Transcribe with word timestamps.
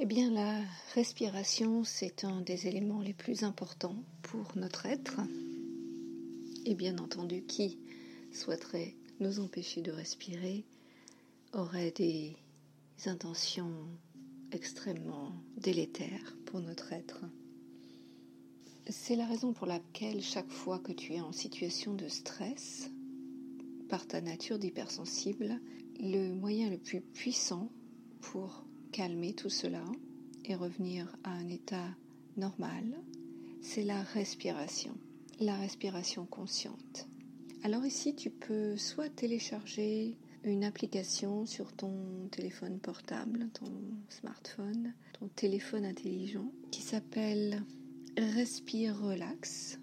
Eh 0.00 0.06
bien, 0.06 0.28
la 0.32 0.60
respiration, 0.96 1.84
c'est 1.84 2.24
un 2.24 2.40
des 2.40 2.66
éléments 2.66 3.00
les 3.00 3.14
plus 3.14 3.44
importants 3.44 4.02
pour 4.22 4.50
notre 4.56 4.86
être. 4.86 5.20
Et 6.66 6.74
bien 6.74 6.98
entendu, 6.98 7.44
qui 7.44 7.78
souhaiterait 8.32 8.96
nous 9.20 9.38
empêcher 9.38 9.82
de 9.82 9.92
respirer 9.92 10.64
aurait 11.52 11.92
des 11.92 12.36
intentions 13.06 13.86
extrêmement 14.50 15.30
délétères 15.58 16.36
pour 16.44 16.58
notre 16.58 16.92
être. 16.92 17.20
C'est 18.88 19.14
la 19.14 19.26
raison 19.26 19.52
pour 19.52 19.68
laquelle 19.68 20.22
chaque 20.22 20.50
fois 20.50 20.80
que 20.80 20.90
tu 20.90 21.12
es 21.12 21.20
en 21.20 21.30
situation 21.30 21.94
de 21.94 22.08
stress, 22.08 22.90
par 23.88 24.08
ta 24.08 24.20
nature 24.20 24.58
d'hypersensible, 24.58 25.60
le 26.00 26.32
moyen 26.32 26.68
le 26.68 26.78
plus 26.78 27.00
puissant 27.00 27.70
pour 28.20 28.64
calmer 28.94 29.32
tout 29.32 29.50
cela 29.50 29.82
et 30.44 30.54
revenir 30.54 31.16
à 31.24 31.32
un 31.32 31.48
état 31.48 31.96
normal, 32.36 32.84
c'est 33.60 33.82
la 33.82 34.00
respiration, 34.00 34.94
la 35.40 35.56
respiration 35.56 36.26
consciente. 36.26 37.08
Alors 37.64 37.84
ici, 37.84 38.14
tu 38.14 38.30
peux 38.30 38.76
soit 38.76 39.08
télécharger 39.08 40.16
une 40.44 40.62
application 40.62 41.44
sur 41.44 41.72
ton 41.72 42.28
téléphone 42.30 42.78
portable, 42.78 43.48
ton 43.52 43.66
smartphone, 44.10 44.94
ton 45.18 45.26
téléphone 45.26 45.86
intelligent, 45.86 46.52
qui 46.70 46.82
s'appelle 46.82 47.64
Respire 48.16 48.96
Relax, 49.02 49.80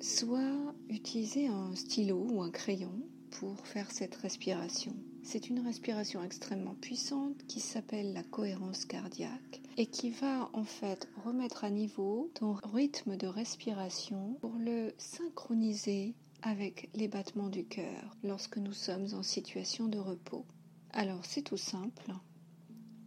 soit 0.00 0.74
utiliser 0.88 1.46
un 1.46 1.76
stylo 1.76 2.26
ou 2.32 2.42
un 2.42 2.50
crayon 2.50 3.00
pour 3.38 3.66
faire 3.66 3.90
cette 3.90 4.14
respiration. 4.16 4.94
C'est 5.22 5.48
une 5.48 5.60
respiration 5.60 6.22
extrêmement 6.22 6.74
puissante 6.74 7.44
qui 7.46 7.60
s'appelle 7.60 8.12
la 8.12 8.22
cohérence 8.22 8.84
cardiaque 8.84 9.60
et 9.76 9.86
qui 9.86 10.10
va 10.10 10.50
en 10.52 10.64
fait 10.64 11.08
remettre 11.24 11.64
à 11.64 11.70
niveau 11.70 12.30
ton 12.34 12.56
rythme 12.72 13.16
de 13.16 13.26
respiration 13.26 14.36
pour 14.40 14.54
le 14.54 14.92
synchroniser 14.98 16.14
avec 16.42 16.90
les 16.94 17.08
battements 17.08 17.48
du 17.48 17.64
cœur 17.64 18.16
lorsque 18.22 18.58
nous 18.58 18.72
sommes 18.72 19.06
en 19.14 19.22
situation 19.22 19.88
de 19.88 19.98
repos. 19.98 20.44
Alors 20.92 21.24
c'est 21.24 21.42
tout 21.42 21.56
simple. 21.56 22.12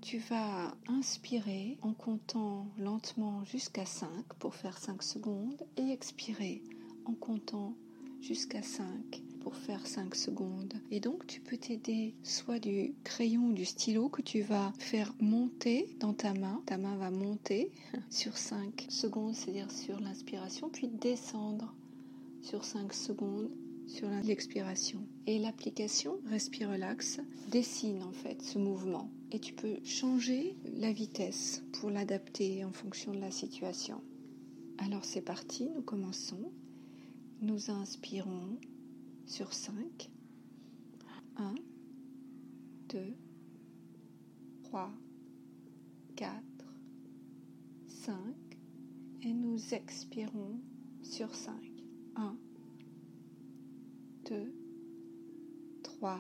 Tu 0.02 0.20
vas 0.20 0.76
inspirer 0.88 1.78
en 1.82 1.94
comptant 1.94 2.68
lentement 2.78 3.44
jusqu'à 3.44 3.86
5 3.86 4.10
pour 4.40 4.56
faire 4.56 4.78
5 4.78 5.02
secondes 5.04 5.66
et 5.78 5.92
expirer 5.92 6.64
en 7.06 7.14
comptant 7.14 7.76
jusqu'à 8.22 8.62
5 8.62 9.25
pour 9.46 9.56
faire 9.56 9.86
5 9.86 10.16
secondes. 10.16 10.74
Et 10.90 11.00
donc 11.00 11.28
tu 11.28 11.40
peux 11.40 11.56
t'aider 11.56 12.16
soit 12.24 12.58
du 12.58 12.96
crayon 13.04 13.50
ou 13.50 13.54
du 13.54 13.64
stylo 13.64 14.10
que 14.10 14.24
tu 14.24 14.42
vas 14.42 14.74
faire 14.80 15.14
monter 15.20 15.88
dans 16.00 16.16
ta 16.16 16.34
main. 16.34 16.64
Ta 16.66 16.80
main 16.80 16.98
va 16.98 17.12
monter 17.12 17.72
sur 18.10 18.36
5 18.38 18.88
secondes, 18.90 19.36
c'est-à-dire 19.36 19.70
sur 19.70 20.00
l'inspiration, 20.00 20.70
puis 20.70 20.88
descendre 20.88 21.76
sur 22.42 22.66
5 22.66 22.92
secondes 22.92 23.52
sur 23.86 24.10
l'expiration. 24.24 25.06
Et 25.28 25.38
l'application 25.38 26.18
Respire 26.28 26.72
Relax 26.72 27.20
dessine 27.52 28.02
en 28.02 28.14
fait 28.14 28.42
ce 28.42 28.58
mouvement. 28.58 29.12
Et 29.32 29.38
tu 29.38 29.54
peux 29.54 29.78
changer 29.84 30.56
la 30.76 30.92
vitesse 30.92 31.62
pour 31.74 31.92
l'adapter 31.92 32.66
en 32.66 32.72
fonction 32.72 33.12
de 33.12 33.20
la 33.20 33.30
situation. 33.30 34.02
Alors 34.80 35.06
c'est 35.06 35.22
parti, 35.22 35.70
nous 35.76 35.84
commençons. 35.84 36.52
Nous 37.44 37.70
inspirons 37.70 38.58
sur 39.26 39.54
5. 39.54 40.10
1, 41.38 41.56
2, 42.90 43.16
3, 44.64 44.92
4, 46.16 46.44
5. 47.88 48.16
Et 49.24 49.34
nous 49.34 49.74
expirons 49.74 50.60
sur 51.02 51.34
5. 51.34 51.54
1, 52.16 52.38
2, 54.30 54.54
3, 55.84 56.20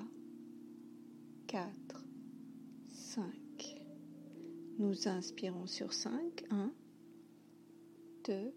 4, 1.47 2.05
5. 2.89 3.25
Nous 4.77 5.07
inspirons 5.07 5.67
sur 5.67 5.93
5. 5.93 6.43
1, 6.49 6.73
2, 8.25 8.53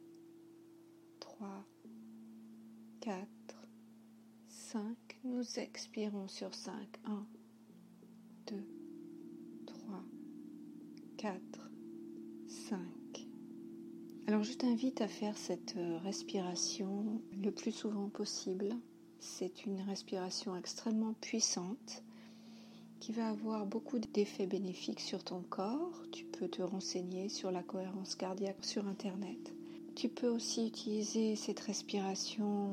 3, 1.21 1.67
4, 3.01 3.29
5. 3.29 3.38
Nous 5.39 5.61
expirons 5.61 6.27
sur 6.27 6.53
5. 6.53 6.73
1, 7.05 7.27
2, 8.49 8.57
3, 9.67 10.03
4, 11.17 11.41
5. 12.49 12.79
Alors 14.27 14.43
je 14.43 14.55
t'invite 14.55 15.01
à 15.01 15.07
faire 15.07 15.37
cette 15.37 15.77
euh, 15.77 15.99
respiration 15.99 17.23
le 17.41 17.53
plus 17.53 17.71
souvent 17.71 18.09
possible. 18.09 18.71
C'est 19.21 19.65
une 19.65 19.81
respiration 19.83 20.57
extrêmement 20.57 21.15
puissante 21.21 22.03
qui 22.99 23.13
va 23.13 23.29
avoir 23.29 23.65
beaucoup 23.65 24.01
d'effets 24.01 24.49
bénéfiques 24.49 24.99
sur 24.99 25.23
ton 25.23 25.43
corps. 25.43 26.03
Tu 26.11 26.25
peux 26.25 26.49
te 26.49 26.63
renseigner 26.63 27.29
sur 27.29 27.53
la 27.53 27.63
cohérence 27.63 28.17
cardiaque 28.17 28.65
sur 28.65 28.89
Internet. 28.89 29.55
Tu 29.99 30.09
peux 30.09 30.29
aussi 30.29 30.69
utiliser 30.69 31.35
cette 31.35 31.59
respiration 31.59 32.71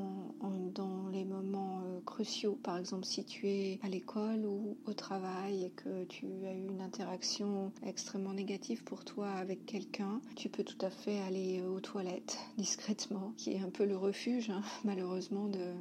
dans 0.72 1.08
les 1.08 1.24
moments 1.24 1.80
euh, 1.84 1.98
cruciaux, 2.06 2.56
par 2.62 2.78
exemple 2.78 3.04
si 3.04 3.24
tu 3.24 3.48
es 3.48 3.80
à 3.82 3.88
l'école 3.88 4.46
ou 4.46 4.76
au 4.86 4.92
travail 4.92 5.64
et 5.64 5.70
que 5.70 6.04
tu 6.04 6.26
as 6.46 6.52
eu 6.52 6.68
une 6.68 6.80
interaction 6.80 7.72
extrêmement 7.84 8.32
négative 8.32 8.84
pour 8.84 9.04
toi 9.04 9.28
avec 9.28 9.66
quelqu'un, 9.66 10.20
tu 10.36 10.48
peux 10.48 10.62
tout 10.62 10.78
à 10.86 10.90
fait 10.90 11.18
aller 11.22 11.62
aux 11.62 11.80
toilettes 11.80 12.38
discrètement, 12.58 13.34
qui 13.36 13.54
est 13.54 13.60
un 13.60 13.70
peu 13.70 13.86
le 13.86 13.96
refuge 13.96 14.50
hein, 14.50 14.62
malheureusement 14.84 15.48
de, 15.48 15.74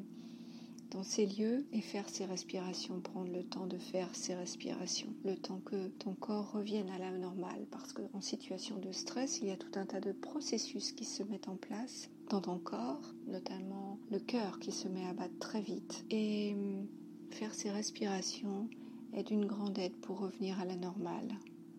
dans 0.95 1.03
ces 1.03 1.25
lieux 1.25 1.65
et 1.73 1.81
faire 1.81 2.07
ces 2.07 2.23
respirations, 2.23 3.01
prendre 3.01 3.29
le 3.29 3.43
temps 3.43 3.67
de 3.67 3.77
faire 3.77 4.07
ces 4.13 4.33
respirations, 4.33 5.13
le 5.25 5.35
temps 5.35 5.59
que 5.65 5.89
ton 5.89 6.13
corps 6.13 6.53
revienne 6.53 6.89
à 6.89 6.97
la 6.97 7.11
normale, 7.11 7.67
parce 7.69 7.91
qu'en 7.91 8.21
situation 8.21 8.77
de 8.77 8.93
stress, 8.93 9.39
il 9.41 9.49
y 9.49 9.51
a 9.51 9.57
tout 9.57 9.77
un 9.77 9.85
tas 9.85 9.99
de 9.99 10.13
processus 10.13 10.93
qui 10.93 11.03
se 11.03 11.21
mettent 11.23 11.49
en 11.49 11.57
place 11.57 12.09
dans 12.29 12.39
ton 12.39 12.59
corps, 12.59 13.01
notamment 13.27 13.99
le 14.09 14.19
cœur 14.19 14.57
qui 14.59 14.71
se 14.71 14.87
met 14.87 15.05
à 15.05 15.13
battre 15.13 15.37
très 15.39 15.61
vite. 15.61 16.05
Et 16.11 16.53
hum, 16.53 16.87
faire 17.29 17.53
ces 17.53 17.71
respirations 17.71 18.69
est 19.11 19.23
d'une 19.23 19.45
grande 19.45 19.77
aide 19.77 19.97
pour 19.97 20.19
revenir 20.19 20.61
à 20.61 20.65
la 20.65 20.77
normale. 20.77 21.27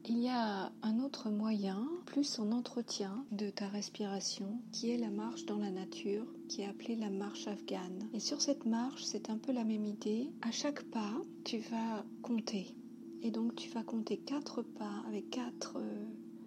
Il 0.04 0.18
y 0.18 0.28
a 0.28 0.72
un 0.82 1.00
autre 1.00 1.30
moyen, 1.30 1.88
plus 2.16 2.38
en 2.38 2.50
entretien 2.52 3.26
de 3.30 3.50
ta 3.50 3.68
respiration, 3.68 4.58
qui 4.72 4.90
est 4.90 4.96
la 4.96 5.10
marche 5.10 5.44
dans 5.44 5.58
la 5.58 5.70
nature, 5.70 6.24
qui 6.48 6.62
est 6.62 6.66
appelée 6.66 6.96
la 6.96 7.10
marche 7.10 7.46
afghane. 7.46 8.08
Et 8.14 8.20
sur 8.20 8.40
cette 8.40 8.64
marche, 8.64 9.04
c'est 9.04 9.28
un 9.28 9.36
peu 9.36 9.52
la 9.52 9.64
même 9.64 9.84
idée. 9.84 10.30
À 10.40 10.50
chaque 10.50 10.82
pas, 10.84 11.12
tu 11.44 11.58
vas 11.58 12.06
compter. 12.22 12.74
Et 13.22 13.30
donc 13.30 13.54
tu 13.54 13.68
vas 13.68 13.82
compter 13.82 14.16
quatre 14.16 14.62
pas 14.62 15.02
avec 15.06 15.28
quatre, 15.28 15.76
euh, 15.76 16.06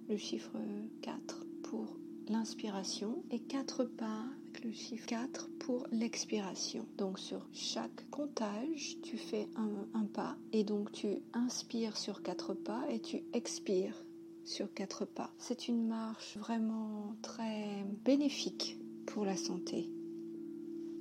le 0.10 0.18
chiffre 0.18 0.58
4 1.04 1.46
pour 1.62 2.00
l'inspiration 2.28 3.24
et 3.30 3.38
quatre 3.38 3.84
pas 3.84 4.26
le 4.64 4.72
chiffre 4.72 5.06
4 5.06 5.52
pour 5.60 5.86
l'expiration. 5.92 6.88
Donc 6.98 7.20
sur 7.20 7.48
chaque 7.54 8.10
comptage, 8.10 8.98
tu 9.04 9.18
fais 9.18 9.48
un, 9.56 10.06
pas 10.06 10.36
et 10.52 10.64
donc 10.64 10.92
tu 10.94 11.20
inspires 11.34 11.96
sur 11.96 12.24
quatre 12.24 12.56
pas 12.56 12.90
et 12.90 13.00
tu 13.00 13.22
expires 13.34 14.04
sur 14.50 14.74
quatre 14.74 15.06
pas. 15.06 15.32
C'est 15.38 15.68
une 15.68 15.88
marche 15.88 16.38
vraiment 16.38 17.16
très 17.22 17.86
bénéfique 18.04 18.78
pour 19.06 19.26
la 19.26 19.38
santé. 19.38 19.90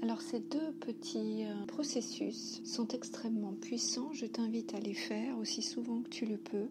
Alors 0.03 0.23
ces 0.23 0.41
deux 0.41 0.73
petits 0.75 1.45
euh, 1.45 1.67
processus 1.67 2.63
sont 2.65 2.87
extrêmement 2.89 3.55
puissants, 3.55 4.13
je 4.13 4.27
t'invite 4.27 4.75
à 4.75 4.81
les 4.81 4.95
faire 4.95 5.37
aussi 5.39 5.63
souvent 5.63 6.03
que 6.03 6.09
tu 6.09 6.25
le 6.25 6.37
peux 6.37 6.69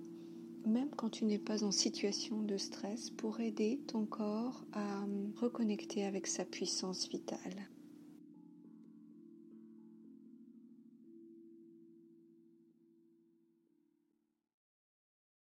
même 0.68 0.90
quand 0.96 1.10
tu 1.10 1.26
n'es 1.26 1.40
pas 1.40 1.64
en 1.64 1.72
situation 1.72 2.42
de 2.42 2.58
stress, 2.58 3.10
pour 3.10 3.40
aider 3.40 3.80
ton 3.88 4.06
corps 4.06 4.66
à 4.74 5.06
reconnecter 5.38 6.06
avec 6.06 6.28
sa 6.28 6.46
puissance 6.46 7.08
vitale. 7.08 7.68